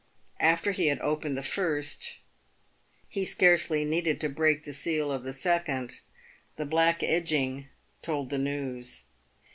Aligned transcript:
After 0.39 0.71
he 0.71 0.87
had 0.87 0.99
opened 1.01 1.37
the 1.37 1.43
first 1.43 2.15
he 3.07 3.23
scarcely 3.23 3.85
needed 3.85 4.19
to 4.21 4.29
break 4.29 4.63
the 4.63 4.73
seal 4.73 5.11
of 5.11 5.21
the 5.23 5.31
second— 5.31 5.99
the 6.57 6.65
black 6.65 7.03
edging 7.03 7.67
told 8.01 8.31
the 8.31 8.39
news. 8.39 9.03